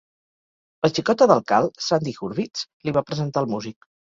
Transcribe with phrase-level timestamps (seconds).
[0.85, 3.93] La xicota del Cal, Sandy Hurvitz, li va presentar el músic.